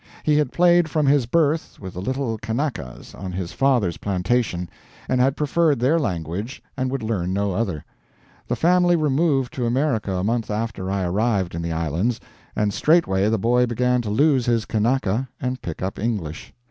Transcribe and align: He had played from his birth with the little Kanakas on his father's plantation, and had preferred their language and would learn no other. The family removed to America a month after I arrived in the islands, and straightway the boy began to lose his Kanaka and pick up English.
He 0.23 0.35
had 0.37 0.51
played 0.51 0.89
from 0.89 1.05
his 1.05 1.27
birth 1.27 1.79
with 1.79 1.93
the 1.93 2.01
little 2.01 2.39
Kanakas 2.39 3.13
on 3.13 3.33
his 3.33 3.51
father's 3.51 3.97
plantation, 3.97 4.67
and 5.07 5.21
had 5.21 5.37
preferred 5.37 5.79
their 5.79 5.99
language 5.99 6.63
and 6.75 6.89
would 6.89 7.03
learn 7.03 7.33
no 7.33 7.51
other. 7.51 7.85
The 8.47 8.55
family 8.55 8.95
removed 8.95 9.53
to 9.53 9.67
America 9.67 10.13
a 10.15 10.23
month 10.23 10.49
after 10.49 10.89
I 10.89 11.03
arrived 11.03 11.53
in 11.53 11.61
the 11.61 11.71
islands, 11.71 12.19
and 12.55 12.73
straightway 12.73 13.29
the 13.29 13.37
boy 13.37 13.67
began 13.67 14.01
to 14.01 14.09
lose 14.09 14.47
his 14.47 14.65
Kanaka 14.65 15.29
and 15.39 15.61
pick 15.61 15.83
up 15.83 15.99
English. 15.99 16.51